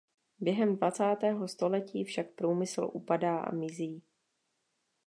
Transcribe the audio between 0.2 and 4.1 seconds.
Během dvacátého století však průmysl upadá a mizí.